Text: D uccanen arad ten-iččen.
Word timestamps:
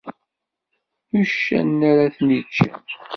D 1.11 1.13
uccanen 1.21 1.81
arad 1.89 2.11
ten-iččen. 2.17 2.75